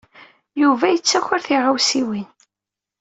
[0.61, 2.29] Yuba yettaker tiɣawsiwin.